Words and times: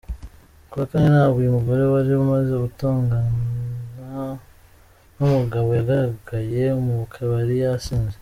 Kuwa 0.69 0.85
Kane 0.89 1.07
nabwo 1.13 1.37
uyu 1.39 1.55
mugore 1.57 1.81
wari 1.93 2.11
umaze 2.23 2.53
gutongana 2.63 4.23
n’umugabo 5.17 5.67
yagaragaye 5.77 6.63
mu 6.83 6.95
kabari 7.13 7.55
yasinze. 7.63 8.17